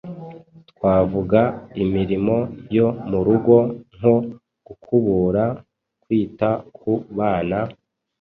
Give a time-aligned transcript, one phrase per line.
[0.69, 1.41] Twavuga
[1.83, 2.37] imirimo
[2.75, 3.55] yo mu rugo,
[3.95, 4.13] nko
[4.67, 5.43] gukubura,
[6.03, 7.59] kwita ku bana,